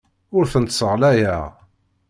Ur 0.37 0.45
tent-sseɣlayeɣ. 0.51 1.43